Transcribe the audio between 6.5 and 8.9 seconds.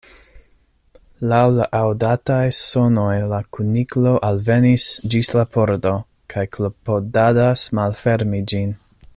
klopodadas malfermi ĝin.